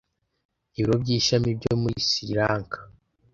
ibiro 0.75 0.93
by 1.01 1.09
ishami 1.17 1.49
byo 1.59 1.73
muri 1.81 1.97
siri 2.09 2.33
lanka 2.39 2.79